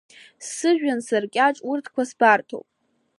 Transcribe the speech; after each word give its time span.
Сыжәҩан 0.49 0.99
саркьаҿ 1.07 1.57
урҭқа 1.71 2.03
збарҭоуп. 2.09 2.67